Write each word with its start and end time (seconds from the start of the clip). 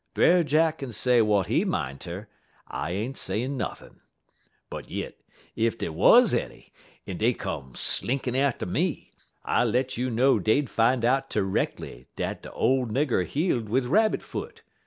Brer 0.15 0.43
Jack 0.43 0.79
kin 0.79 0.91
say 0.91 1.19
w'at 1.19 1.45
he 1.45 1.63
mineter; 1.63 2.25
I 2.67 2.89
ain't 2.89 3.19
sayin' 3.19 3.55
nothin'. 3.55 4.01
But 4.67 4.89
yit, 4.89 5.21
ef 5.55 5.77
dey 5.77 5.89
wuz 5.89 6.33
any, 6.33 6.73
en 7.05 7.17
dey 7.17 7.35
come 7.35 7.75
slinkin' 7.75 8.35
atter 8.35 8.65
me, 8.65 9.11
I 9.45 9.63
let 9.63 9.97
you 9.97 10.09
know 10.09 10.39
dey'd 10.39 10.71
fine 10.71 11.05
out 11.05 11.29
terreckly 11.29 12.07
dat 12.15 12.41
de 12.41 12.51
ole 12.51 12.87
nigger 12.87 13.23
heel'd 13.27 13.69
wid 13.69 13.85
rabbit 13.85 14.23
foot. 14.23 14.63